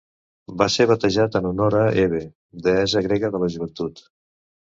Va 0.61 0.67
ser 0.75 0.87
batejat 0.91 1.37
en 1.39 1.47
honor 1.49 1.77
a 1.81 1.83
Hebe, 2.05 2.23
deessa 2.69 3.05
grega 3.09 3.31
de 3.37 3.43
la 3.45 3.51
joventut. 3.59 4.05